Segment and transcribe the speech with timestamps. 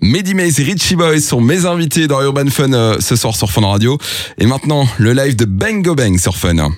[0.00, 3.50] Mehdi Maze et Richie Boy sont mes invités dans Urban Fun euh, ce soir sur
[3.50, 3.98] Fun Radio.
[4.38, 6.54] Et maintenant, le live de Bang Go Bang sur Fun.
[6.54, 6.72] Urban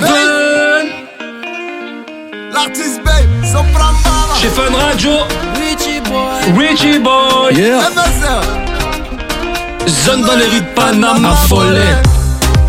[0.00, 0.86] Fun.
[2.54, 3.92] L'artiste Babe, Mama,
[4.40, 5.10] Chez Fun Radio.
[5.56, 7.54] Richie Boy, Richie Boy.
[7.54, 7.80] Yeah.
[9.86, 11.80] Zone dans les rues de Panama Follet.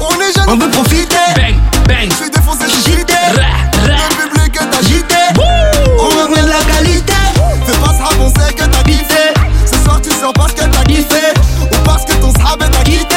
[0.01, 1.15] On est jeunes, On veut profiter.
[1.37, 1.55] Bang,
[1.87, 2.09] bang.
[2.09, 2.93] Je suis défoncé, je suis.
[2.95, 5.15] Le public est agité.
[5.37, 5.82] Wouh.
[6.23, 7.13] De la qualité.
[7.65, 9.33] Fais pas ce on sait que t'as kiffé.
[9.65, 11.33] Ce soir tu sors parce que t'as kiffé.
[11.61, 13.15] Ou parce que ton srab t'a quitté.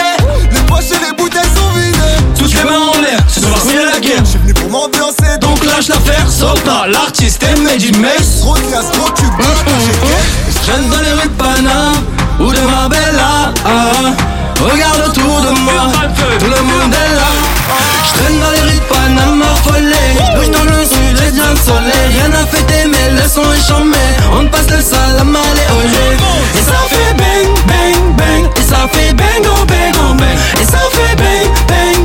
[0.50, 1.98] Les poches et les bouteilles sont vidées.
[2.36, 5.38] Toutes les mains en l'air Ce soir c'est la guerre Je suis venu pour m'ambiancer.
[5.40, 9.32] Donc lâche l'affaire Sopra L'artiste est Mehdi Maze trop de classe, trop de cube.
[10.48, 11.92] Je traîne dans les rues de Panama
[12.40, 13.52] ou de Marbella.
[13.64, 14.10] Ah,
[14.60, 15.92] regarde autour de moi,
[16.40, 17.30] tout le monde est là.
[18.08, 20.10] Je traîne dans les rues de Panama follet.
[20.34, 22.06] Bouge dans le sud, j'ai bien le soleil.
[22.18, 22.95] Rien à fêter, mais
[23.26, 23.98] le son est chambé.
[24.38, 26.16] On passe le salam à léoger.
[26.54, 28.50] Et ça fait bang, bang, bang.
[28.56, 30.38] Et ça fait bang, oh bang, oh bang.
[30.60, 31.95] Et ça fait bang, bang.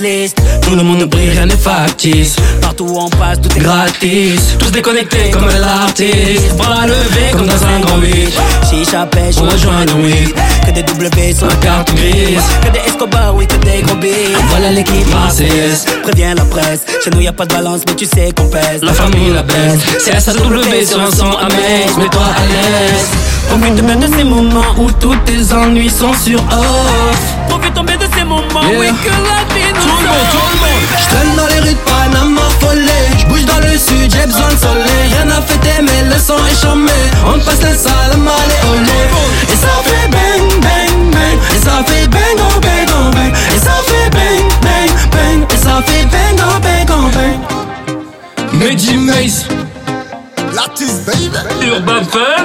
[0.00, 2.36] List Tout le monde brille, rien n'est factice.
[2.60, 6.56] Partout où on passe, tout est Gratis, tous déconnectés comme l'artiste.
[6.56, 8.28] Bras levés comme dans un grand 8.
[8.70, 10.34] Chicha pêche, On rejoint le week.
[10.66, 12.42] Que des W sur La carte grise.
[12.64, 15.84] Que des Escobar, oui, que des gros billes Voilà l'équipe marseillaise.
[16.02, 18.82] Préviens la presse Chez nous y a pas de balance, mais tu sais qu'on pèse
[18.82, 19.80] La famille la baisse.
[19.98, 21.98] C'est SAW sur un son à mettre.
[21.98, 23.08] Mets-toi à l'aise.
[23.48, 27.20] Profite bien de ces moments où tous tes ennuis sont sur off.
[27.48, 30.84] Profite tomber de ces moments, oui, que la vie nous le monde, tout le monde.
[31.02, 33.04] J'traîne dans les rues de Panama follet.
[33.18, 35.04] J'bouge dans le sud, j'ai besoin de soleil.
[35.14, 36.92] Rien à fêter, mais le son est chambé.
[37.26, 39.00] On passe le salam à olé.
[39.52, 41.38] Et ça fait bang, bang, bang.
[41.54, 43.32] Et ça fait bang, oh bang, oh bang.
[43.54, 45.46] Et ça fait bang, bang, bang.
[45.52, 47.38] Et ça fait bang, oh bang, oh bang.
[48.52, 49.46] Mehdi Maze,
[50.54, 52.44] L'artiste Babe, Urban Fun,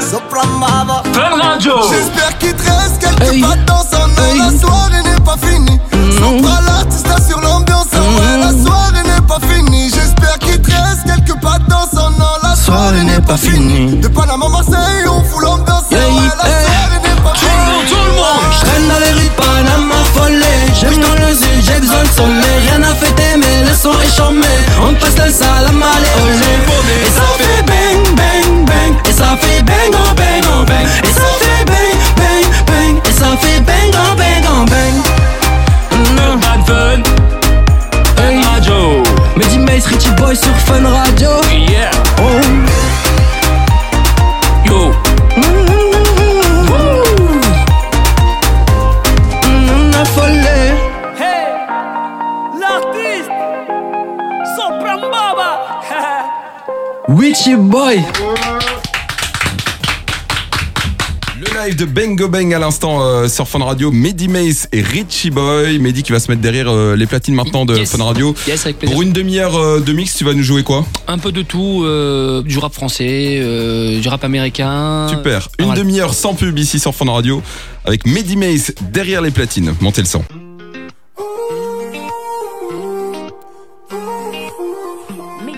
[1.41, 1.73] Radio.
[1.89, 3.41] J'espère qu'il te reste quelques Hey.
[3.41, 4.37] pattes dans son Hey.
[4.39, 5.79] La soirée n'est pas finie.
[6.17, 7.07] Sopra l'artiste
[8.75, 9.89] soirée n'est pas finie.
[9.89, 12.33] J'espère qu'il te reste quelques pattes dans son nom.
[12.43, 13.97] La soirée n'est pas finie.
[13.97, 14.44] De Panama,
[61.77, 63.91] De Bang Go Bang à l'instant euh, sur Fun Radio.
[63.91, 65.77] Mehdi Mace et Richie Boy.
[65.79, 67.91] Mehdi qui va se mettre derrière euh, les platines maintenant de Yes.
[67.91, 68.33] Fun Radio.
[68.47, 68.93] Yes, avec plaisir.
[68.93, 70.85] Pour une demi-heure euh, de mix, tu vas nous jouer quoi?
[71.07, 75.07] Un peu de tout, euh, du rap français, euh, du rap américain.
[75.09, 75.49] Super.
[75.59, 77.41] Une demi-heure sans pub ici sur Fun Radio
[77.83, 79.73] avec Mehdi Mace derrière les platines.
[79.81, 80.23] Montez le son.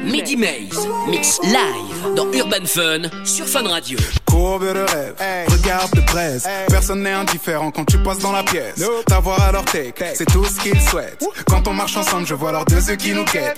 [0.03, 3.97] Midi Maze, mix live dans Urban Fun sur Fun Radio.
[4.38, 5.16] Courbe de rêve,
[5.48, 6.48] regarde de presse.
[6.70, 8.84] Personne n'est indifférent quand tu passes dans la pièce.
[9.08, 11.25] T'avoir à leur take, c'est tout ce qu'ils souhaitent.
[11.48, 13.58] Quand on marche ensemble, je vois leurs deux yeux qui nous guettent.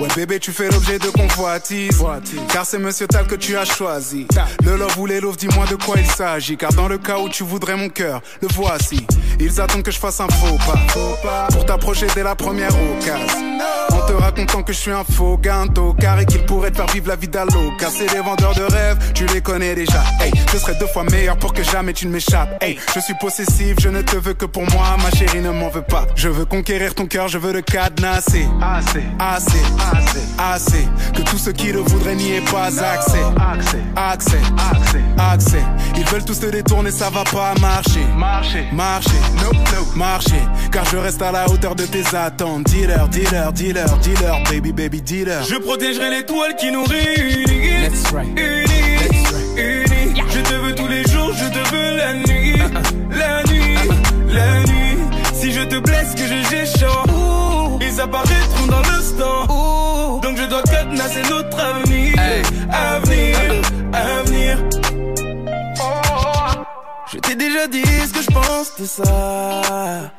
[0.00, 2.02] Ouais bébé tu fais l'objet de convoitise
[2.50, 4.26] Car c'est monsieur Tal que tu as choisi.
[4.64, 6.56] Le love ou les loves dis-moi de quoi il s'agit.
[6.56, 9.06] Car dans le cas où tu voudrais mon cœur Le voici.
[9.38, 11.48] Ils attendent que je fasse un faux pas.
[11.50, 13.50] Pour t'approcher dès la première occasion.
[13.92, 16.86] En te racontant que je suis un faux ganto Car et qu'il pourrait te faire
[16.86, 20.02] vivre la vie d'Allo Car c'est des vendeurs de rêves Tu les connais déjà.
[20.20, 22.56] Hey je serai deux fois meilleur pour que jamais tu ne m'échappes.
[22.62, 24.96] Hey je suis possessif Je ne te veux que pour moi.
[25.02, 26.06] Ma chérie ne m'en veut pas.
[26.16, 28.46] Je veux conquérir ton cœur Je veux le cadenasser.
[28.62, 29.60] Assez Assez.
[29.78, 29.89] Assez
[30.38, 33.18] Assez Que tous ceux qui le voudraient n'y aient pas accès.
[33.38, 33.78] Accès.
[33.96, 34.38] Accès
[34.72, 35.00] Accès.
[35.18, 35.62] Accès.
[35.96, 38.00] Ils veulent tous te détourner Ça va pas marcher.
[38.16, 38.64] Marcher.
[38.72, 39.10] Marcher.
[39.42, 40.42] No no Marcher.
[40.72, 42.64] Car je reste à la hauteur de tes attentes.
[42.64, 45.42] Dealer Dealer Dealer Dealer Baby baby dealer.
[45.44, 47.50] Je protégerai l'étoile qui nous réunit.
[48.36, 49.24] Unis,
[49.56, 50.22] unis.
[50.32, 52.39] Je te veux tous les jours, je te veux la nuit.
[68.78, 70.12] De ça.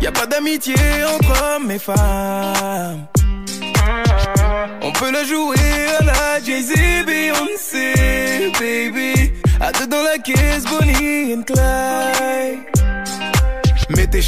[0.00, 0.74] Y a pas d'amitié
[1.14, 3.06] entre hommes et femmes.
[4.98, 5.56] peut la jouer
[5.98, 6.72] à la Jay-Z,
[7.06, 9.32] Beyoncé, baby.
[9.60, 12.71] À deux dans la caisse, Bonnie and Clyde.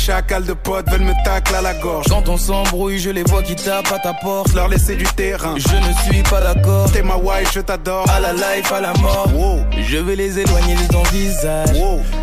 [0.04, 2.04] Chacals de potes veulent me tacler à la gorge.
[2.10, 4.52] Quand on s'embrouille, je les vois qui tapent à ta porte.
[4.52, 5.54] Leur laisser du terrain.
[5.56, 6.92] Je ne suis pas d'accord.
[6.92, 8.04] T'es ma wife, je t'adore.
[8.10, 9.30] À la life, à la mort.
[9.72, 11.74] Je vais les éloigner de ton visage.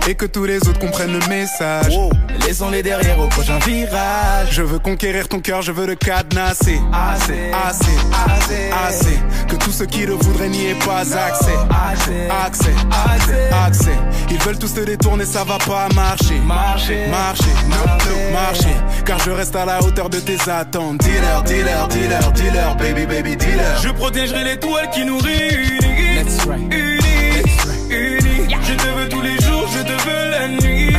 [0.07, 1.97] Et que tous les autres comprennent le message.
[2.45, 4.49] Laissons-les derrière au prochain virage.
[4.51, 6.79] Je veux conquérir ton cœur, je veux le cadenasser.
[6.93, 7.97] Assez, assez,
[8.27, 9.19] assez, assez.
[9.47, 11.55] Que tous ceux qui le voudraient n'y aient pas accès.
[11.89, 13.97] Accès, accès, accès.
[14.29, 16.39] Ils veulent tous te détourner, ça va pas marcher.
[16.45, 18.75] Marcher, marcher, no, marcher.
[19.05, 20.99] Car je reste à la hauteur de tes attentes.
[20.99, 23.77] Dealer, dealer, dealer, dealer, baby, baby, dealer.
[23.81, 26.15] Je protégerai l'étoile qui nous réunit.
[26.15, 26.73] Let's right.
[26.73, 27.43] Unis,
[27.89, 28.55] unis.
[28.63, 30.93] Je te veux tous les jours, je te veux la nuit.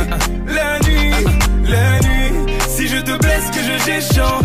[0.47, 1.13] La nuit,
[1.65, 2.53] la nuit.
[2.67, 4.43] Si je te blesse, que je j'échange.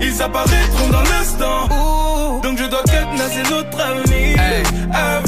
[0.00, 2.40] Ils apparaîtront dans l'instant.
[2.42, 4.38] Donc je dois cadenasser notre avenir.
[4.92, 5.27] Avenir,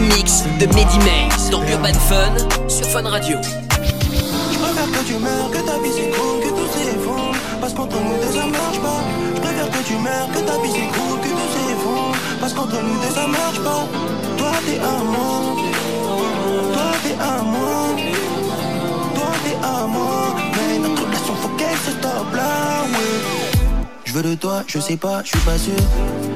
[0.00, 3.38] le mix de Mehdi Maze dans Urban Fun sur Fun Radio.
[3.42, 7.36] Je préfère que tu meurs, que ta vie s'écroule, que tout s'effondre.
[7.60, 9.00] Parce qu'entre nous deux ça marche pas.
[9.34, 12.16] Je préfère que tu meurs, que ta vie s'écroule, que tout s'effondre.
[12.40, 13.86] Parce qu'entre nous deux ça marche pas.
[14.36, 15.56] Toi t'es à moi.
[16.74, 17.78] Toi t'es à moi.
[19.14, 20.34] Toi t'es à moi.
[20.56, 22.84] Mais notre relation faut qu'elle se stoppe là.
[24.04, 25.80] Je veux de toi, je sais pas, je suis pas sûr.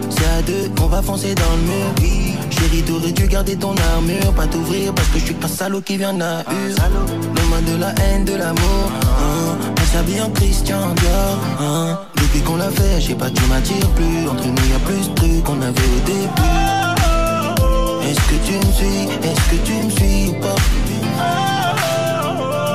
[0.08, 2.49] C'est à deux, on va foncer dans le mur.
[2.60, 5.96] Chérie, t'aurais dû garder ton armure, pas t'ouvrir parce que je suis pas salaud qui
[5.96, 8.92] vient à Donne-moi de la haine, de l'amour.
[8.92, 9.56] Hein.
[9.80, 11.38] On s'habille en Christian Dior.
[11.58, 11.98] Hein.
[12.16, 14.28] Depuis qu'on l'a fait, je sais pas, tu m'attires plus.
[14.28, 16.28] Entre nous, y a plus de trucs qu'on avait au début.
[18.10, 19.08] Est-ce que tu me suis?
[19.26, 20.56] Est-ce que tu me suis ou pas?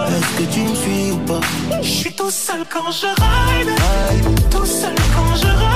[0.08, 1.42] Est-ce que tu me suis ou pas?
[1.84, 3.70] Je suis tout seul quand je ride.
[4.50, 5.75] Tout seul quand je ride.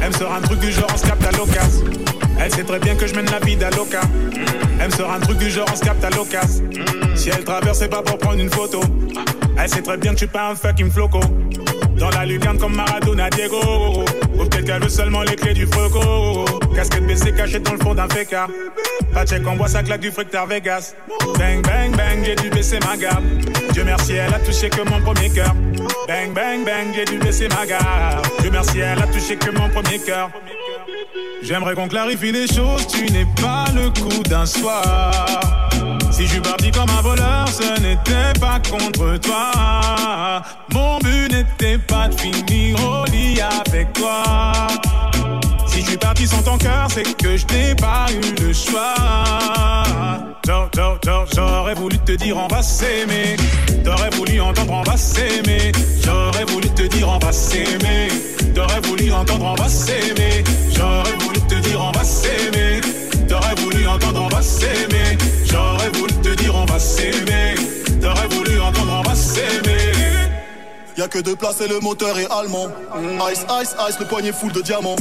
[0.00, 1.84] Elle me sort un truc du genre on se capte à l'occasion.
[2.40, 4.00] Elle sait très bien que je mène la vie d'Aloca.
[4.80, 6.64] Elle me sort un truc du genre on se capte à l'occasion.
[7.14, 8.80] Si elle traverse, c'est pas pour prendre une photo.
[9.58, 11.20] Elle sait très bien que je suis pas un fucking floco.
[11.96, 14.04] Dans la lucarne comme Maradona Diego.
[14.42, 16.44] Ou peut-être qu'elle veut seulement les clés du froco.
[16.74, 18.48] Casquette baissée cachée dans le fond d'un féca.
[19.14, 20.94] Pas check, on voit ça claque du fructar Vegas.
[21.38, 23.24] Bang, bang, bang, j'ai dû baisser ma garde.
[23.72, 25.54] Dieu merci, elle a touché que mon premier cœur.
[26.08, 28.26] Bang, bang, bang, j'ai dû baisser ma garde.
[28.40, 30.30] Dieu merci, elle a touché que mon premier cœur.
[31.42, 35.71] J'aimerais qu'on clarifie les choses, tu n'es pas le coup d'un soir.
[36.22, 40.40] Si je suis parti comme un voleur, ce n'était pas contre toi.
[40.72, 44.22] Mon but n'était pas de finir au lit avec toi.
[45.66, 48.94] Si je suis parti sans ton cœur, c'est que je n'ai pas eu le choix.
[50.46, 53.34] J'a- j'a- j'a- J'aurais voulu te dire on va s'aimer.
[53.84, 55.72] T'aurais voulu entendre on va s'aimer.
[56.04, 58.06] J'aurais voulu te dire on va s'aimer.
[58.54, 60.44] T'aurais voulu entendre on va s'aimer.
[71.02, 72.68] Y'a que deux places et le moteur est allemand.
[73.32, 74.94] Ice, ice, ice, le poignet full de diamants.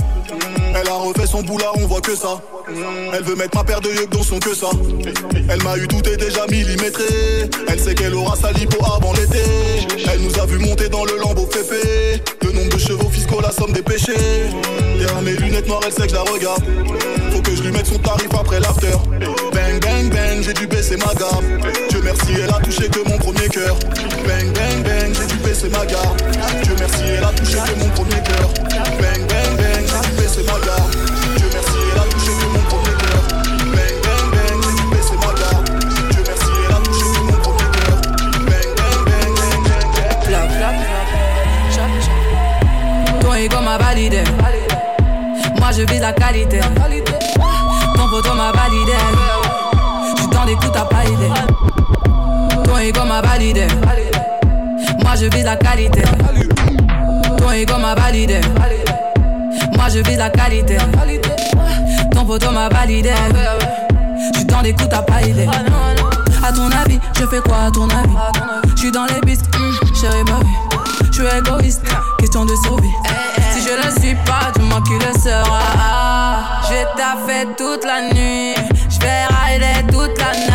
[0.74, 2.42] Elle a refait son boulard, on voit que ça.
[3.14, 4.72] Elle veut mettre ma paire de yeux dans son que ça.
[5.48, 7.04] Elle m'a eu tout est déjà millimétré.
[7.68, 9.44] Elle sait qu'elle aura sa lipo avant l'été.
[10.12, 12.20] Elle nous a vu monter dans le lambeau féfé.
[12.42, 14.50] Le nombre de chevaux fiscaux, la somme des péchés.
[14.98, 16.64] Derrière mes lunettes noires, elle sait que je la regarde.
[17.32, 18.98] Faut que je lui mette son tarif après l'after.
[19.54, 21.12] Bang, bang, bang, j'ai dû baisser ma
[25.52, 26.22] baissé ma garde.
[26.80, 27.04] Merci,
[27.78, 28.60] mon ma garde.
[28.70, 29.44] Mon
[30.44, 30.96] ma garde.
[43.02, 44.24] Mon Ton ego m'a validé.
[45.60, 46.62] Moi je vise la qualité.
[47.96, 48.94] Ton photo m'a validé.
[50.16, 51.32] J'suis dans des coups, t'as pas idée.
[52.64, 53.68] Ton ego m'a validé
[55.22, 56.02] je vise la qualité.
[57.38, 58.42] Ton ego m'a validé.
[59.76, 60.78] Moi je vise la qualité.
[62.12, 63.12] Ton poteau m'a validé.
[64.34, 65.48] J'suis dans des coups, t'as pas idée.
[66.44, 68.16] À ton avis, je fais quoi à ton avis?
[68.76, 71.12] J'suis dans les bisques, mm, chérie ma vie.
[71.12, 71.84] J'suis égoïste,
[72.18, 72.90] question de survie.
[73.52, 76.62] Si je le suis pas, dis-moi qui le sera.
[76.68, 78.56] J'ai taffé toute la nuit,
[78.90, 80.51] j'vais rider toute la night.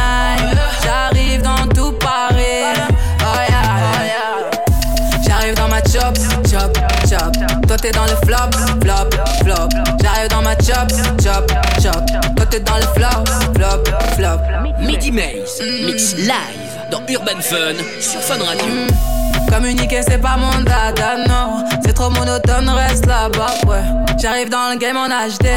[7.77, 9.11] Toi t'es dans le flop, flop,
[9.43, 9.69] flop.
[10.03, 10.89] J'arrive dans ma chop,
[11.23, 11.53] chop,
[11.83, 12.07] chop.
[12.35, 13.85] Toi t'es dans le flop, flop,
[14.17, 14.41] flop.
[14.81, 16.31] Midi Maze, mix live
[16.91, 18.65] dans Urban Fun sur Fun Radio.
[19.53, 21.67] Communiquer c'est pas mon dada, non.
[21.85, 23.83] C'est trop monotone, reste là-bas, ouais.
[24.23, 25.49] J'arrive dans le game en HD.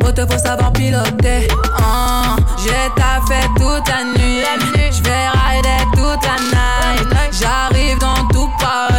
[0.00, 1.48] Faut te faut savoir piloter.
[1.78, 4.44] Ah, J'ai taffé toute la nuit.
[4.92, 7.32] J'vais rider toute la night.
[7.32, 8.97] J'arrive dans tout Paris.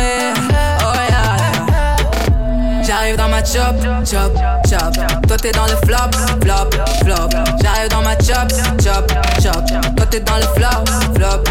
[3.40, 4.34] Ma chop, chop,
[4.70, 5.28] chop.
[5.28, 6.70] Toi t'es dans le flop, flop,
[7.04, 7.30] flop.
[7.62, 8.50] J'arrive dans ma chop,
[8.84, 9.66] chop, chop.
[9.96, 11.44] Toi t'es dans le flop, flop.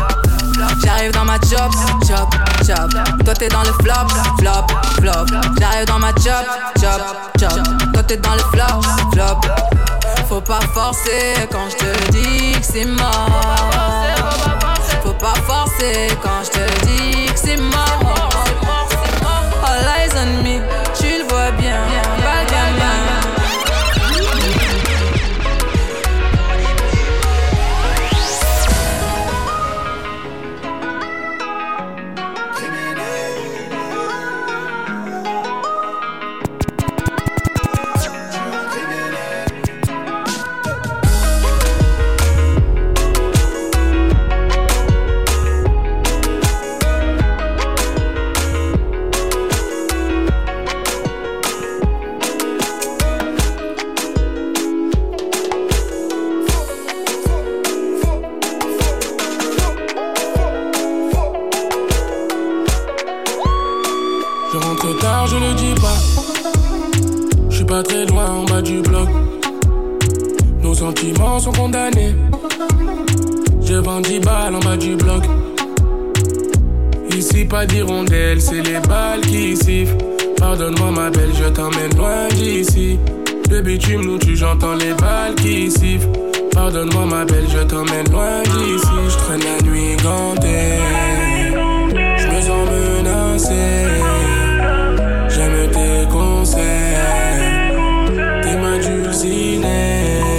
[0.85, 1.73] J'arrive dans ma chop,
[2.07, 2.29] chop,
[2.67, 2.91] chop.
[3.25, 4.67] Toi t'es dans le flop, flop,
[5.01, 5.27] flop.
[5.59, 6.47] J'arrive dans ma chop,
[6.79, 7.01] chop,
[7.41, 7.93] chop.
[7.95, 9.41] Toi t'es dans le flop, flop.
[10.29, 14.05] Faut pas forcer quand je te dis que c'est mort.
[15.03, 17.98] Faut pas forcer quand je te dis que c'est mort.
[65.29, 65.99] Je le dis pas.
[67.51, 69.09] Je suis pas très loin en bas du bloc.
[70.63, 72.15] Nos sentiments sont condamnés.
[73.71, 75.23] Vends 10 balles en bas du bloc.
[77.17, 79.97] Ici, pas d'hirondelle, c'est les balles qui sifflent.
[80.37, 82.99] Pardonne-moi, ma belle, je t'emmène loin d'ici.
[83.51, 86.09] Le bitume nous tue, j'entends les balles qui sifflent.
[86.53, 88.89] Pardonne-moi, ma belle, je t'emmène loin d'ici.
[89.09, 90.79] Je traîne la nuit gantée.
[92.17, 94.38] Je me sens menacé.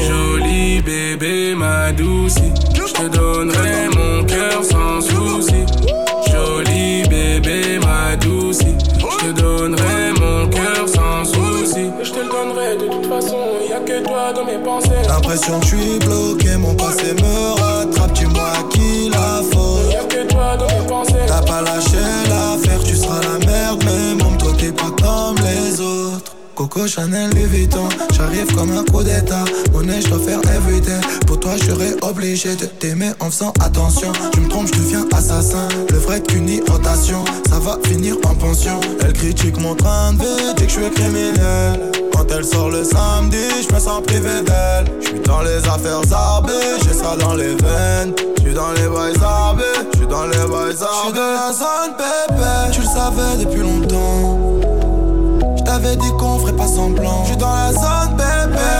[0.07, 2.35] Jolie bébé, ma douce.
[2.73, 5.65] Je te donnerai mon cœur sans souci.
[6.31, 8.59] Jolie bébé, ma douce.
[8.59, 11.91] Je te donnerai mon cœur sans souci.
[12.03, 13.37] Je te le donnerai de toute façon.
[13.69, 14.89] Y a que toi dans mes pensées.
[15.07, 17.78] L'impression que je suis bloqué, mon passé me rattrape,
[26.69, 29.43] Coco Chanel Louis Vuitton, j'arrive comme un coup d'état.
[29.73, 30.99] Monnaie, je dois faire everyday.
[31.25, 34.11] Pour toi, je serais obligé de t'aimer en faisant attention.
[34.33, 35.67] Tu me trompes, je deviens assassin.
[35.89, 38.79] Le vrai qu'une irritation, ça va finir en pension.
[39.01, 41.91] Elle critique mon train de vie, dit que je suis criminel.
[42.13, 44.93] Quand elle sort le samedi, je me sens privé d'elle.
[45.01, 48.13] Je suis dans les affaires zarbées, j'ai ça dans les veines.
[48.37, 50.87] Je suis dans les boys zarbés, je suis dans les boys zarbés.
[50.93, 54.48] Je suis dans la zone pépé, tu le savais depuis longtemps.
[56.59, 57.23] Pas semblant.
[57.23, 58.71] Je suis dans la zone bébé.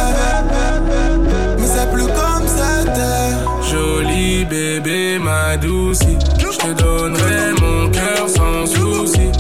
[1.58, 3.32] Mais c'est plus comme c'était.
[3.72, 6.00] Jolie bébé, ma douce.
[6.38, 9.32] Je te donnerai mon cœur sans souci.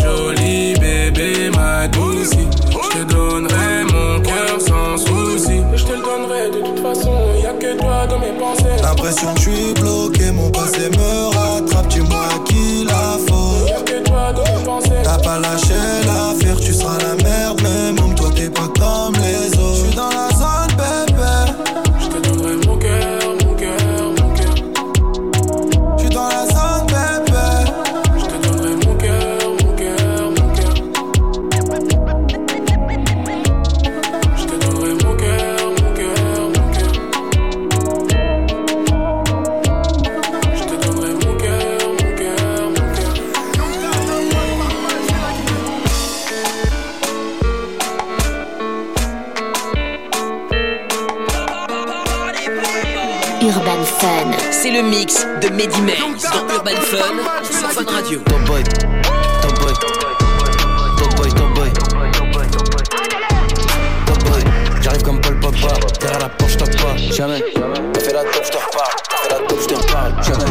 [0.00, 2.30] Jolie bébé, ma douce.
[2.70, 5.60] Je te donnerai mon cœur sans souci.
[5.74, 7.14] Je te le donnerai de toute façon.
[7.42, 8.82] Y a que toi dans mes pensées.
[8.82, 11.33] L'impression que je suis bloqué, mon passé me
[55.44, 58.20] de Mehdi dans Urban Fun sur Fun Radio.
[58.20, 58.62] Top boy,
[59.42, 59.72] top boy,
[60.96, 61.68] top boy, top boy,
[64.06, 64.42] top boy.
[64.80, 65.68] J'arrive comme Paul Pogba,
[66.00, 67.44] derrière la porte j'tape pas, jamais.
[67.92, 70.50] T'as fait la top, j'te reparle, t'as fait la top, j'te reparle, jamais.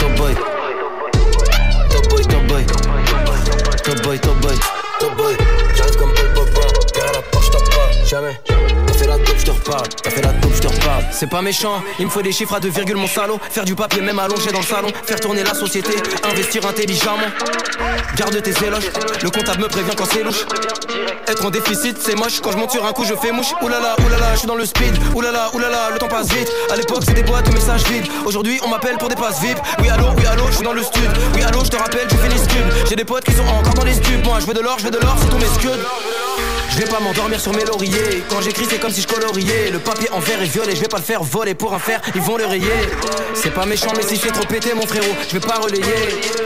[0.00, 0.34] Top boy,
[1.90, 2.66] top boy, top boy,
[3.82, 4.58] top boy, top boy,
[5.00, 5.36] top boy.
[5.76, 6.60] J'arrive comme Paul Pogba,
[6.94, 8.47] derrière la porte j'tape pas, jamais.
[11.10, 13.38] C'est pas méchant, il me faut des chiffres à deux virgules, mon salaud.
[13.50, 14.88] Faire du papier, même allongé dans le salon.
[15.04, 15.90] Faire tourner la société,
[16.24, 17.28] investir intelligemment.
[18.16, 18.90] Garde tes éloges,
[19.22, 20.46] le comptable me prévient quand c'est louche.
[21.28, 22.40] Être en déficit, c'est moche.
[22.40, 23.52] Quand je monte sur un coup, je fais mouche.
[23.60, 24.96] Oulala, oulala, je suis dans le speed.
[25.14, 26.50] Oulala, oulala, le temps passe vite.
[26.72, 28.06] À l'époque, c'était boîte de messages vides.
[28.24, 29.58] Aujourd'hui, on m'appelle pour des passes VIP.
[29.80, 31.10] Oui, allô, oui, allô, je suis dans le stud.
[31.34, 32.88] Oui, allô, je te rappelle, je fais les scubs.
[32.88, 34.24] J'ai des potes qui sont encore dans les stupes.
[34.24, 35.84] Moi, je veux de l'or, je veux de l'or, c'est tous mes scuds.
[36.70, 38.22] Je vais pas m'endormir sur mes lauriers.
[38.30, 39.70] Quand j'écris, c'est comme si je coloriais.
[39.72, 42.00] Le papier en vert est violet, je vais pas le faire voler pour un fer,
[42.14, 42.70] ils vont le rayer.
[43.34, 45.82] C'est pas méchant, mais si je fais trop péter, mon frérot, je vais pas relayer.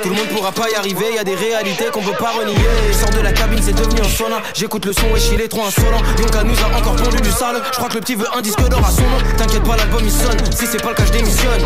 [0.03, 2.57] Tout le monde pourra pas y arriver, y a des réalités qu'on peut pas renier.
[2.99, 4.41] Sors de la cabine, c'est devenu un sauna.
[4.73, 6.01] J'écoute le son et il est trop insolent.
[6.19, 7.57] Yonka nous a encore pondu du sale.
[7.73, 9.19] Je crois que le petit veut un disque d'or à son nom.
[9.37, 10.39] T'inquiète pas, l'album il sonne.
[10.51, 11.61] Si c'est pas le cas, je démissionne.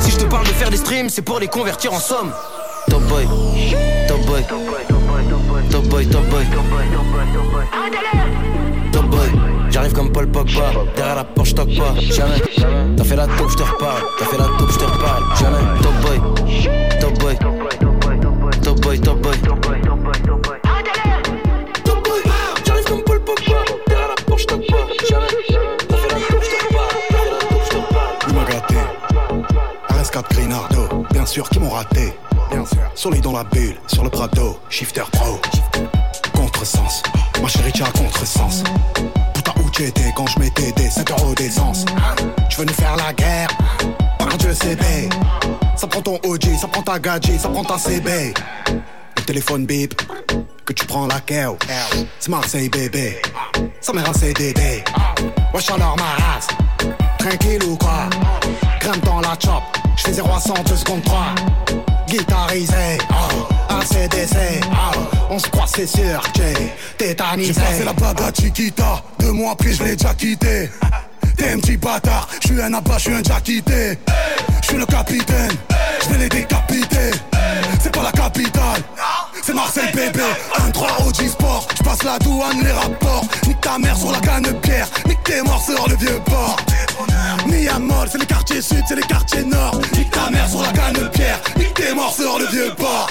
[0.00, 2.32] Si je te parle de faire des streams, c'est pour les convertir en somme.
[2.90, 3.24] Top boy,
[4.08, 5.24] top boy, top boy,
[5.70, 6.44] top boy, top boy.
[8.90, 9.28] Top boy,
[9.70, 10.72] j'arrive comme Paul Pogba.
[10.96, 12.42] Derrière la porte, j'toque pas, jamais.
[12.96, 14.02] T'as fait la taupe, j'te reparle.
[14.18, 15.80] T'as fait la taupe, j'te reparle, jamais.
[15.82, 16.20] Top boy,
[17.00, 17.38] top boy,
[18.60, 19.67] top boy, top boy.
[31.38, 32.12] Sûr qu'ils m'ont raté.
[32.50, 32.90] Bien sûr.
[32.96, 35.40] Sur les dans la bulle, sur le Prado, shifter pro.
[36.34, 37.00] Contresens,
[37.40, 38.64] ma chérie, tu as contresens.
[39.34, 41.84] Putain, où tu étais quand je mettais des 5 euros d'essence
[42.50, 43.50] Tu venais faire la guerre,
[44.18, 45.10] par Dieu CB.
[45.76, 48.34] Ça prend ton OG, ça prend ta gadget, ça prend ta CB.
[49.16, 49.94] Le téléphone bip,
[50.64, 51.56] que tu prends la KO.
[52.18, 53.22] C'est Marseille bébé,
[53.80, 54.82] ça un CDD.
[55.54, 56.48] Wesh alors ma race,
[57.18, 58.08] tranquille ou quoi?
[58.80, 59.62] Grimpe dans la chop,
[59.96, 61.34] j'fais 0 à 100 2 secondes 3
[62.08, 64.98] Guitarisé, oh, ACDC, oh,
[65.30, 67.52] on se croit c'est sûr, j'ai tétanisé.
[67.52, 70.70] J'ai passé la bague à Chiquita, deux mois après je l'ai déjà quitté.
[71.36, 73.98] T'es un petit bâtard, je suis un abat, je suis un déjà quitté.
[74.62, 75.52] Je suis le capitaine,
[76.02, 77.10] je vais les décapiter.
[77.80, 78.82] C'est pas la capitale,
[79.42, 80.24] c'est Marseille bébé.
[80.72, 83.24] 1-3 OG Sport, je passe la douane, les rapports.
[83.46, 86.56] Nique ta mère sur la canne de pierre, nique tes morts sur le vieux port.
[87.46, 89.80] Miamol, c'est les quartiers sud, c'est les quartiers nord.
[89.96, 93.08] Nique ta mère sur la canne de pierre, nique tes morts sur le vieux port.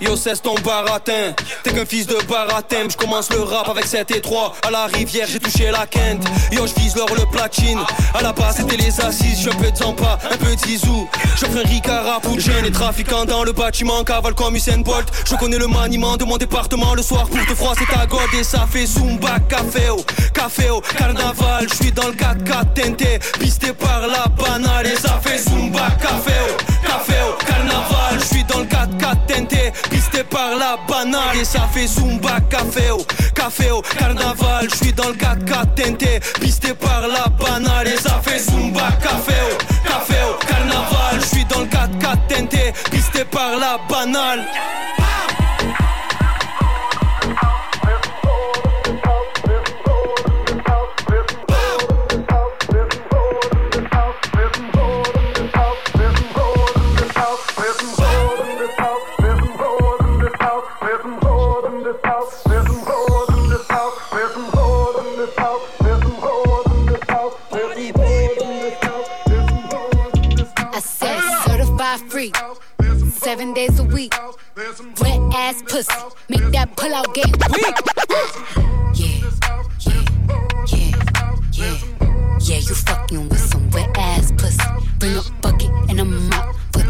[0.00, 1.34] Yo cesse ton baratin.
[1.62, 2.88] T'es qu'un fils de baratin.
[2.90, 6.24] Je commence le rap avec 7 et 3 À la rivière j'ai touché la quinte
[6.52, 7.78] Yo je vise l'or le platine.
[8.12, 9.42] À la base c'était les assises.
[9.42, 11.08] Je un peu de un peu de Zizou.
[11.38, 12.20] J'offre un Ricard à
[12.62, 15.06] Les trafiquants dans le bâtiment Cavale comme Usain Bolt.
[15.26, 18.44] Je connais le maniement de mon département Le soir pour te froisser ta gold Et
[18.44, 21.68] ça fait Zumba Café au Café au Carnaval.
[21.70, 24.86] Je suis dans le 4-4 tenté Pisté par la banale.
[24.86, 28.18] Et ça fait Zumba Café au Café au Carnaval.
[28.18, 28.73] Je suis dans le 4-4 tenté Pisté
[30.34, 31.44] par la banale.
[31.44, 34.68] Ça fait Zumba Café au Café au Carnaval.
[34.68, 37.88] Je suis dans le 4-4 tenté Pisté par la banale.
[38.00, 41.20] Ça fait Zumba Café au Café au Carnaval.
[41.20, 44.44] Je suis dans le 4-4 tenté Pisté par la banale
[77.44, 77.60] Yeah,
[78.94, 79.20] yeah,
[80.66, 80.94] yeah,
[81.52, 81.78] yeah.
[82.40, 84.58] Yeah, you fucking with some wet ass pussy.
[84.98, 85.98] Bring bucket and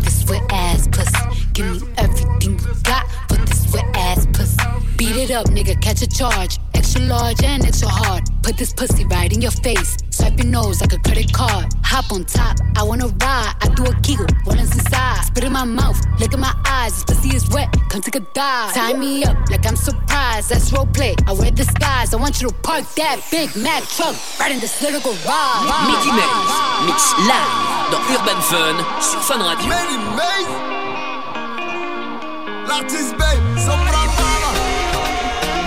[0.04, 1.12] this wet ass pussy.
[1.54, 3.04] Give me everything you got
[3.46, 4.56] this wet ass pussy.
[4.96, 6.58] Beat it up, nigga, catch a charge.
[6.74, 8.22] Extra large and extra hard.
[8.42, 9.96] Put this pussy right in your face.
[10.10, 11.66] Swipe your nose like a credit card.
[11.94, 13.54] Hop on top, I wanna ride.
[13.62, 15.26] I do a giggle, what is inside?
[15.26, 16.90] Spit in my mouth, look in my eyes.
[16.92, 18.74] This pussy is wet, come take a dive.
[18.74, 20.50] Tie me up like I'm surprised.
[20.50, 21.14] That's role play.
[21.28, 22.12] I wear the disguise.
[22.12, 25.70] I want you to park that Big Mac truck right in this little garage.
[25.86, 26.58] Mehdi Maze,
[26.90, 27.54] mix live
[27.92, 29.68] dans Urban Fun sur Fun Radio.
[29.70, 30.54] Mehdi Maze,
[32.66, 34.50] l'artiste babe, Sopra Mama,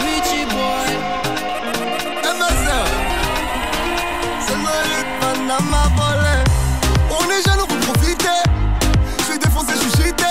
[0.04, 0.92] Richie Boy,
[2.36, 2.88] MSR,
[4.46, 6.07] c'est le
[7.38, 8.38] les jeunes vont profiter.
[9.20, 10.24] Je suis défoncé, je suis cheaté.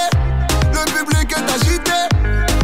[0.72, 1.98] Le public est agité.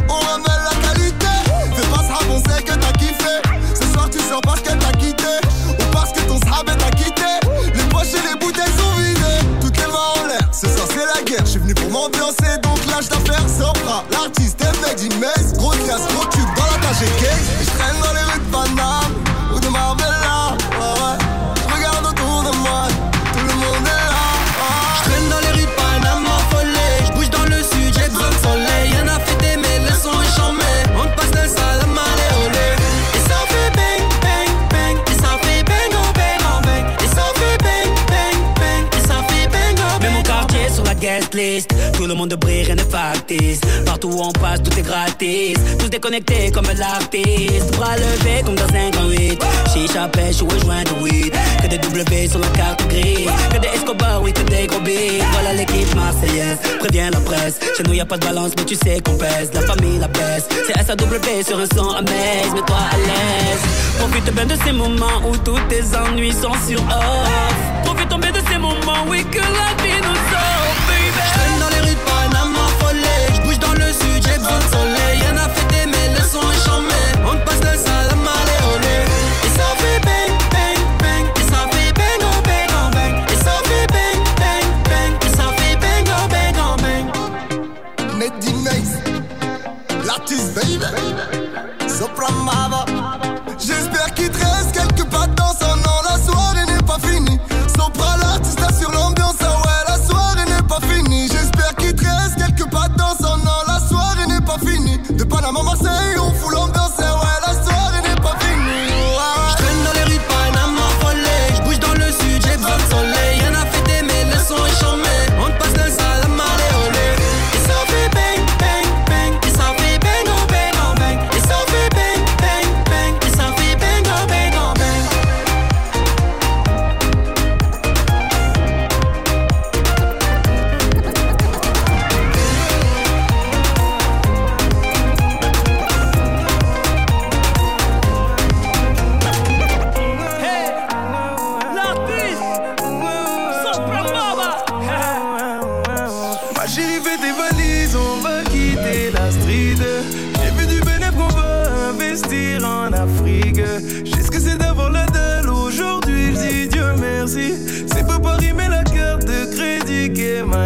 [0.08, 1.26] On ramène la qualité.
[1.74, 3.34] Fais pas ça, on que t'as kiffé.
[3.74, 5.34] Ce soir, tu sors parce que t'as quitté.
[5.68, 7.30] Ou parce que ton sab t'a quitté.
[7.74, 9.46] Les poches et les bouteilles sont vidées.
[9.60, 10.48] Toutes les mains en l'air.
[10.52, 11.44] Ce soir, c'est la guerre.
[11.44, 12.58] Je suis venu pour m'ambiancer.
[12.62, 14.04] Donc lâche d'affaires, sors pas.
[14.10, 17.46] L'artiste est made in Gros casse, gros tube dans la tâche et case.
[17.60, 19.01] Je traîne dans les rues de
[43.84, 45.56] Partout où on passe, tout est gratis.
[45.78, 47.76] Tous déconnectés comme l'artiste.
[47.76, 49.42] Bras levés comme dans un grand 8.
[49.72, 51.34] Chicha pêche ou joint de weed.
[51.62, 53.30] Que des W sur la carte grise.
[53.52, 54.80] Que des Escobar, oui, que des gros.
[55.32, 56.58] Voilà l'équipe marseillaise.
[56.78, 57.58] Préviens la presse.
[57.76, 59.50] Chez nous y a pas de balance, mais tu sais qu'on pèse.
[59.54, 60.46] La famille la baisse.
[60.66, 62.52] C'est SAW sur un son amaze.
[62.54, 63.62] Mets-toi à l'aise.
[63.98, 67.84] Profite bien de ces moments où tous tes ennuis sont sur off.
[67.84, 70.01] Profite bien de ces moments, oui, que la vie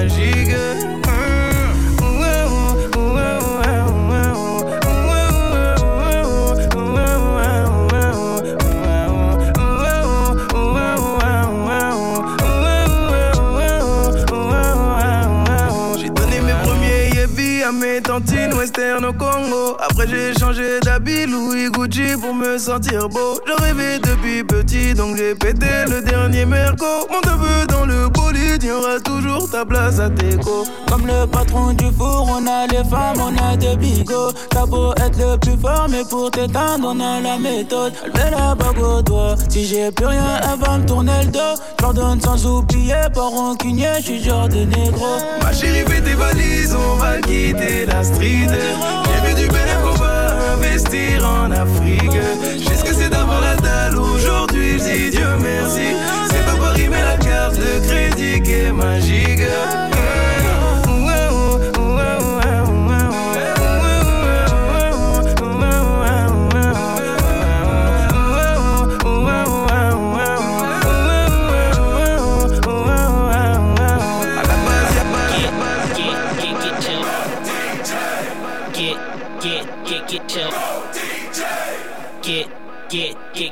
[0.05, 1.06] crédit
[18.79, 19.77] au Congo.
[19.81, 23.41] Après j'ai changé d'habit Louis Gucci pour me sentir beau.
[23.47, 26.85] Je rêvais depuis petit donc j'ai pété le dernier merco.
[27.11, 30.67] Mon neveu dans le bolide, y aura toujours ta place à Teco.
[30.89, 34.33] Comme le patron du four, on a les femmes, on a des bigots.
[34.51, 37.93] T'as beau être le plus fort, mais pour t'éteindre, on a la méthode.
[38.15, 39.35] Elle la bague au doigt.
[39.49, 41.63] Si j'ai plus rien, elle va me tourner le dos.
[41.81, 45.07] J'ordonne sans oublier, pas rancunier, j'suis genre de négro.
[45.43, 48.49] Ma chérie, fais tes valises, on va quitter la street.
[48.49, 52.19] J'ai vu du bénéfice qu'on va investir en Afrique.
[52.59, 55.95] Je sais ce que c'est d'avoir la dalle aujourd'hui, dis Dieu merci.
[56.31, 59.43] C'est pas Paris, mais la carte de crédit qui est magique.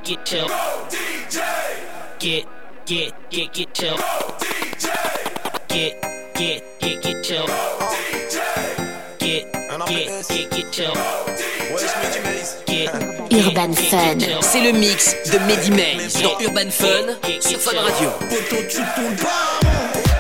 [0.05, 0.49] Get, get, get chill.
[2.19, 2.45] Get,
[2.85, 3.97] get, get, get chill.
[5.69, 6.03] Get,
[6.35, 7.47] get, get, get chill.
[9.19, 9.53] Get,
[9.89, 10.93] get, get, get chill.
[12.67, 12.91] Get,
[13.33, 14.19] Urban Fun.
[14.43, 15.71] C'est le mix de Mehdi
[16.23, 18.11] dans Urban Fun sur Fun Radio.
[18.29, 20.14] Poto, tu tournes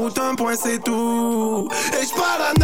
[0.00, 1.68] route un point c'est tout.
[2.00, 2.59] Et j'paranoïe, des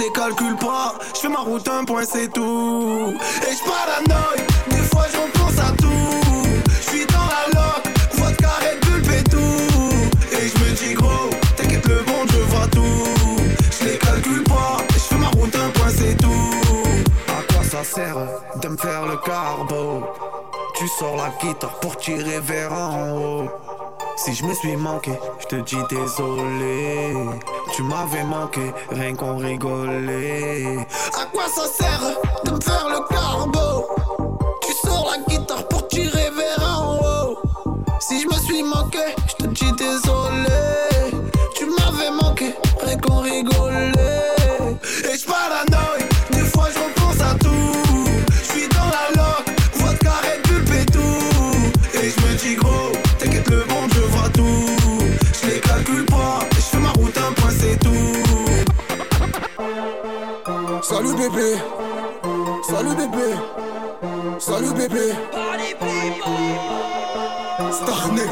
[0.00, 3.12] les calcule pas, je fais ma route un point c'est tout.
[3.46, 6.64] Et je paranoïe, des fois je repense à tout.
[6.66, 7.82] Je suis dans la loc,
[8.14, 10.36] vodka Red Bull tout.
[10.36, 13.36] Et je me dis gros, t'inquiète le bon Dieu voit tout.
[13.78, 16.50] Je les calcule pas, je fais ma route un point c'est tout.
[17.28, 18.16] À quoi ça sert
[18.62, 20.02] de me faire le carbo?
[20.76, 23.48] Tu sors la guitare pour tirer vers en haut.
[24.16, 27.14] Si je me suis manqué, je te dis désolé.
[27.80, 30.86] Tu m'avais manqué, rien qu'on rigolait.
[31.18, 32.02] À quoi ça sert
[32.44, 33.88] de me faire le carbo
[64.90, 65.14] salut bébé.
[67.72, 68.30] Starnek,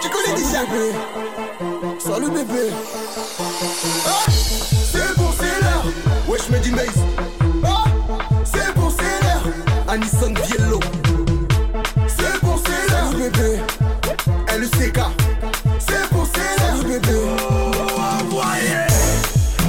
[0.00, 0.92] tu connais déjà bébé.
[1.98, 2.70] Salut bébé.
[4.06, 4.30] Ah,
[4.92, 5.84] c'est bon, c'est l'heure.
[6.28, 6.86] Wesh, me dis Maze.
[7.64, 7.84] Ah,
[8.44, 9.46] c'est bon, c'est l'heure.
[9.88, 10.80] Anisson Biello.
[12.06, 13.10] C'est bon, c'est l'heure.
[13.10, 13.60] Salut bébé.
[14.48, 14.98] LCK.
[15.78, 16.76] C'est bon, c'est l'heure.
[16.76, 17.18] Salut bébé.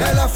[0.08, 0.28] Elle a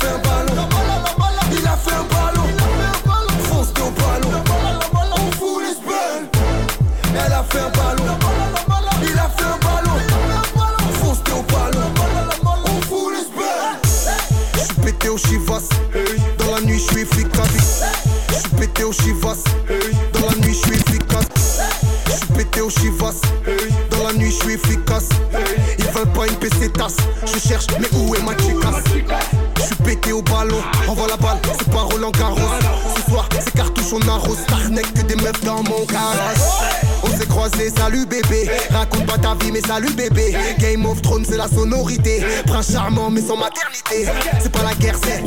[39.52, 40.36] Mais salut bébé.
[40.60, 42.24] Game of Thrones, c'est la sonorité.
[42.46, 44.06] Prince charmant, mais sans maternité.
[44.40, 45.24] C'est pas la guerre, c'est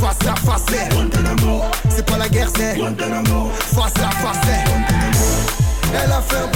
[0.00, 0.88] Face à face, c'est
[1.88, 4.64] C'est pas la guerre, c'est Face à face, c'est
[5.92, 6.55] Elle a fait un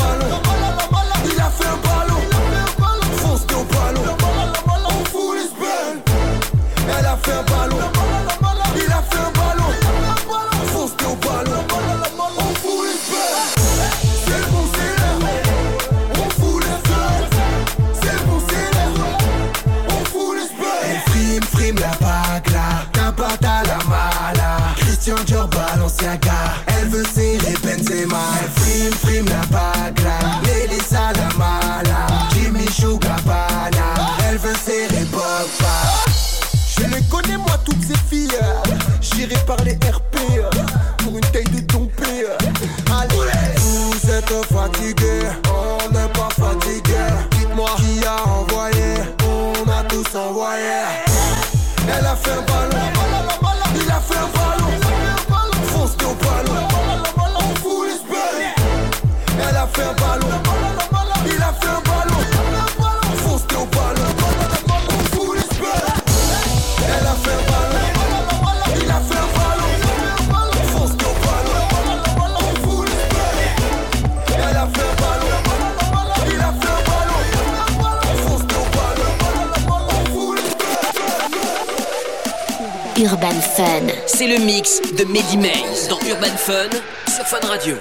[84.30, 86.70] le mix de Mehdi Maze dans Urban Fun
[87.12, 87.74] sur Fun Radio.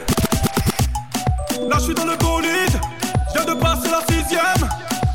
[1.70, 2.50] Là je suis dans le bolide,
[3.28, 4.70] je viens de passer la sixième.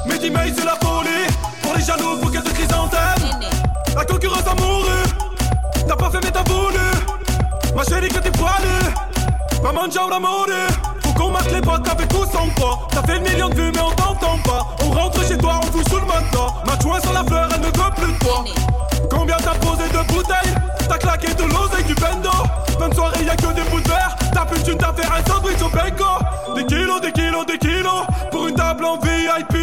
[0.07, 1.27] Mehdi Maze c'est la folie,
[1.61, 3.51] pour les jaloux bouquet de chrysanthème.
[3.97, 5.03] La concurrence a mouru,
[5.89, 7.75] t'as pas fait mais t'as voulu.
[7.75, 8.95] Ma chérie que t'es poilue,
[9.61, 10.09] maman ciao
[11.03, 12.87] Faut qu'on marque les boîtes avec tous son poids.
[12.93, 14.77] T'as fait le million de vues mais on t'entend pas.
[14.85, 17.61] On rentre chez toi, on fout sous le matelas Ma joint sur la fleur, elle
[17.61, 18.45] ne veut plus de toi
[19.15, 20.55] Combien t'as posé de bouteilles
[20.89, 22.31] T'as claqué de l'oseille du bendo.
[22.81, 24.17] Même soirée y'a que des bouts de verre.
[24.33, 28.05] T'as plus d'une t'as fait un sandwich au bacon Des kilos, des kilos, des kilos.
[28.31, 29.57] Pour une table en VIP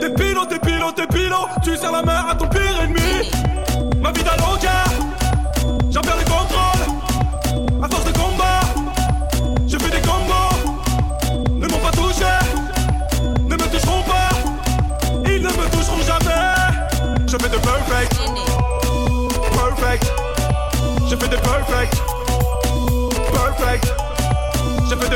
[0.00, 1.48] Des pilotes, des pilotes, des pilotes.
[1.62, 3.30] Tu serres la main à ton pire ennemi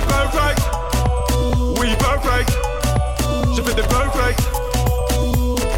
[0.00, 0.60] perfect.
[1.78, 2.58] Oui, perfect.
[3.56, 4.40] Je fais des perfect.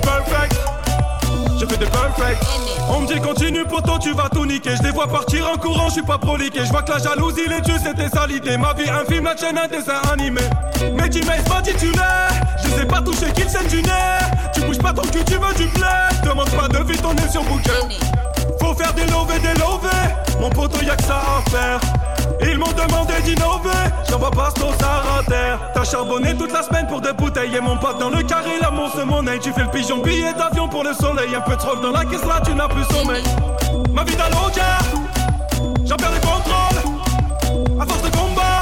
[0.03, 0.57] Perfect.
[1.61, 2.45] Je fais des perfect.
[2.89, 5.89] On me dit continue poto tu vas tout niquer Je les vois partir en courant
[5.89, 8.75] je suis pas proliqué Je vois que la jalousie les tues c'était ça l'idée Ma
[8.75, 10.41] vie un film la chaîne un dessin animé
[10.95, 12.29] Mais tu m'as pas titulaire
[12.63, 14.19] Je sais pas toucher qu'il scène du nez
[14.53, 17.29] Tu bouges pas ton cul tu veux du plaisir Demande pas de vie ton nez
[17.31, 17.71] sur bouquet
[18.61, 19.89] Faut faire des lovés des lovés
[20.41, 21.81] Mon poteau y'a que ça à faire
[22.43, 23.71] ils m'ont demandé d'innover,
[24.09, 25.59] j'envoie bastos à terre.
[25.75, 28.91] T'as charbonné toute la semaine pour des bouteilles et mon pote dans le carré, l'amour
[28.95, 31.91] c'est mon Tu fais le pigeon billet d'avion pour le soleil, un peu trop dans
[31.93, 33.23] la caisse là, tu n'as plus sommeil.
[33.93, 34.79] Ma vie d'aloca,
[35.85, 37.81] j'en perds le contrôle.
[37.81, 38.61] À force de combat,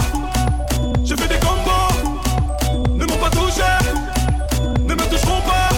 [1.05, 2.95] je fais des combos.
[2.95, 3.63] Ne m'ont pas touché,
[4.81, 5.69] ne me toucheront pas.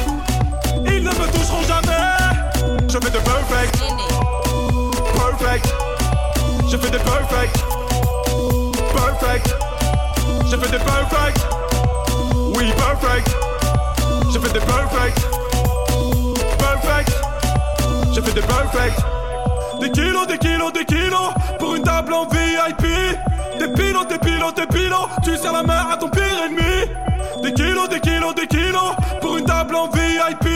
[0.87, 2.88] Ils ne me toucheront jamais.
[2.88, 3.79] Je fais des perfect,
[5.14, 5.75] perfect.
[6.71, 7.64] Je fais des perfect,
[9.33, 9.57] perfect.
[10.51, 11.47] Je fais des perfect,
[12.55, 13.37] oui perfect.
[14.33, 15.27] Je fais des perfect,
[16.59, 17.12] perfect.
[18.14, 19.01] Je fais des perfect.
[19.81, 22.87] Des kilos, des kilos, des kilos pour une table en VIP.
[23.59, 25.11] Des pilotes, des pilotes, des pilotes.
[25.25, 26.90] Tu serres la main à ton pire ennemi.
[27.42, 30.49] Des kilos, des kilos, des kilos pour une table en VIP.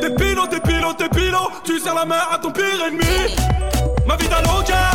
[0.00, 1.52] Des pilotes, des pilotes, des pilotes.
[1.64, 3.34] Tu serres la main à ton pire ennemi.
[4.06, 4.91] Ma vie d'aloca.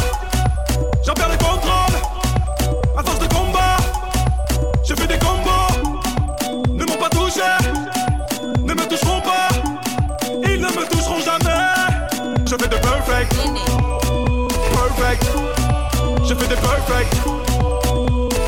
[15.20, 16.28] Perfect.
[16.28, 17.16] Je fais des perfect.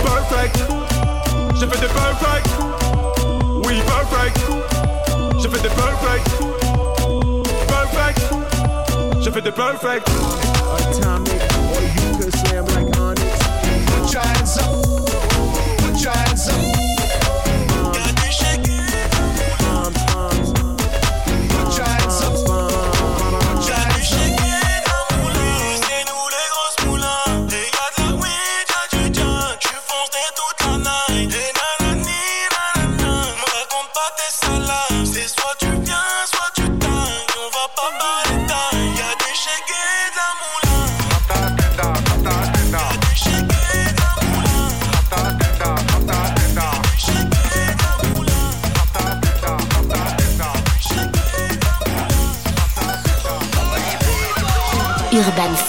[0.03, 0.58] Perfect.
[1.55, 2.49] Je fais des perfect.
[3.65, 4.39] Oui perfect.
[5.41, 6.29] Je fais des perfect.
[7.67, 8.21] Perfect.
[9.21, 10.10] Je fais des perfect.
[10.77, 11.41] Atomic,
[11.75, 12.88] or you could slam like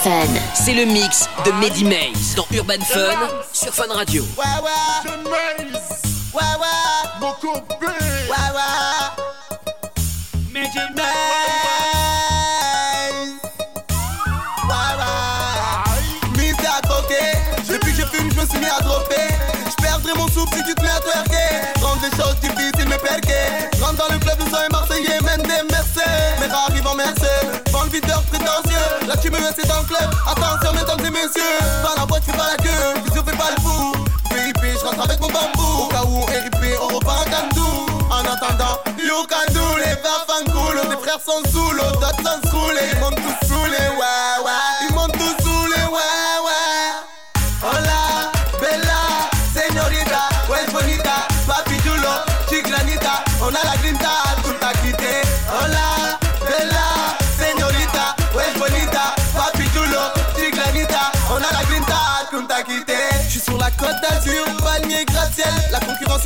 [0.03, 0.27] Fun.
[0.55, 3.15] C'est le mix de Mehdi Maze dans Urban Fun
[3.53, 4.25] sur Fun Radio.
[7.19, 7.85] Mon copain.
[7.85, 8.80] Ouais,
[27.91, 29.07] videur prétentieux.
[29.07, 30.09] Là, tu me c'est dans le club.
[30.27, 31.59] Attention, mesdames et messieurs.
[31.83, 33.01] Pas la boîte, fais pas la queue.
[33.05, 33.93] Vision, fais pas le fou.
[34.31, 35.83] VIP, je rentre avec mon bambou.
[35.83, 37.85] Au cas où, RIP, on repart en candou.
[38.09, 40.77] En attendant, you can les verres cool.
[41.01, 43.20] Frères sont sous l'eau, d'autres sont saoulés.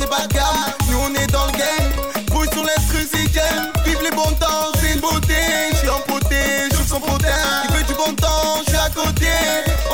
[0.00, 1.92] est bas de gamme, nous on est dans le game.
[2.28, 5.34] Bouille sur l'instru si j'aime, vive les bons temps, c'est une beauté,
[5.72, 7.28] je suis empoté, je son potin,
[7.68, 9.28] il fait du bon temps, je suis à côté,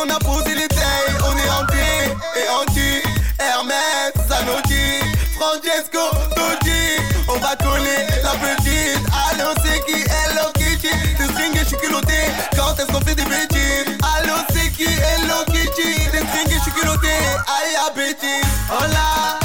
[0.03, 3.03] on a posé les tailles, on est hanté et hanté,
[3.38, 5.00] Hermès, Zanotti,
[5.38, 10.88] Francesco, Totti, on va coller la petite, allô c'est qui, hello Kitty,
[11.18, 12.18] des strings et je suis culotté,
[12.57, 16.62] quand est-ce qu'on fait des bêtises, allô c'est qui, hello Kitty, des strings et je
[16.62, 19.38] suis culotté, aïe à bêtises, hola,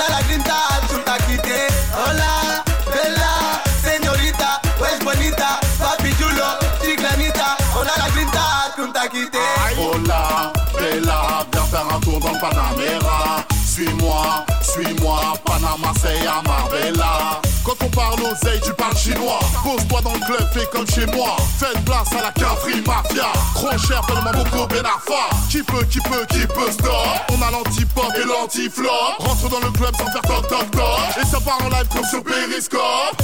[0.00, 0.54] on a la grinta,
[0.88, 8.72] tout a quitté, hola, bella, señorita, pues bonita, papi chulo, chiclanita, on a la grinta,
[8.76, 9.38] tout a quitté.
[9.78, 13.44] Hola, Bella, viens faire un tour dans Panamera.
[13.66, 17.40] Suis-moi, suis-moi, Panama, c'est à Marbella.
[17.64, 19.38] Quand on parle oseille, tu parles chinois.
[19.62, 21.36] Pose-toi dans le club, fais comme chez moi.
[21.58, 23.32] Faites place à la cafri mafia.
[23.70, 25.30] Trop cher, tellement beaucoup Benafa.
[25.48, 26.90] Qui peut, qui peut, qui peut stop
[27.32, 28.88] On a l'anti-pop et l'anti-flop.
[29.20, 31.22] Rentre dans le club sans faire toc toc toc.
[31.22, 33.22] Et ça part en live comme sur Periscope.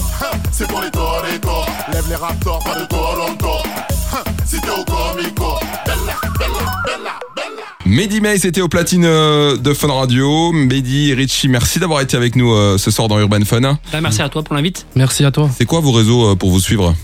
[0.53, 1.49] C'est pour les toretos.
[1.93, 3.49] Lève les raptors, pas de Toronto.
[4.15, 7.63] Hein, Si t'es au comico, bella, bella, bella, bella.
[7.85, 10.53] Mehdi May, c'était au platine euh, de Fun Radio.
[10.53, 13.61] Mehdi et Richie, merci d'avoir été avec nous euh, ce soir dans Urban Fun.
[13.61, 14.87] Bah, merci à toi pour l'invite.
[14.95, 15.51] Merci à toi.
[15.57, 16.95] C'est quoi vos réseaux euh, pour vous suivre?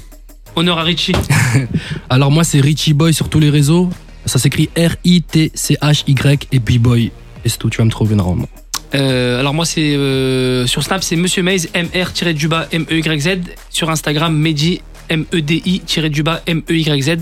[0.57, 1.15] Honneur à Richie.
[2.11, 3.89] Alors moi c'est Richie Boy sur tous les réseaux.
[4.27, 7.11] Ça s'écrit R-I-T-C-H-Y et B-Boy.
[7.45, 8.49] Et c'est tout, tu vas me trouver normalement.
[8.95, 13.39] Euh, alors moi c'est euh, sur Snap c'est Monsieur Maze MR-du-bas M-E-Y-Z
[13.71, 17.17] sur Instagram Mehdi M-E-D-I-du-bas M-E-Y-Z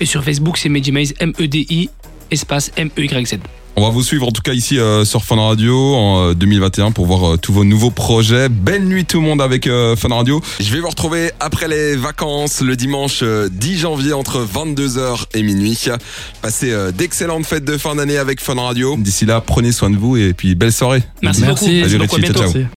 [0.00, 1.90] et sur Facebook c'est Mehdi Maze M-E-D-I
[2.30, 3.38] espace M-E-Y-Z.
[3.76, 6.90] On va vous suivre en tout cas ici euh, sur Fun Radio en euh, 2021
[6.90, 8.48] pour voir euh, tous vos nouveaux projets.
[8.48, 10.42] Belle nuit tout le monde avec euh, Fun Radio.
[10.58, 15.44] Je vais vous retrouver après les vacances le dimanche euh, 10 janvier entre 22h et
[15.44, 15.78] minuit.
[16.42, 18.96] Passez euh, d'excellentes fêtes de fin d'année avec Fun Radio.
[18.98, 21.04] D'ici là, prenez soin de vous et puis belle soirée.
[21.22, 21.66] Merci beaucoup.
[21.68, 22.64] Merci beaucoup, à